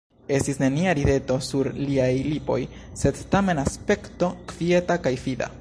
[0.35, 2.59] Estis nenia rideto sur liaj lipoj,
[3.05, 5.49] sed tamen aspekto kvieta kaj fida.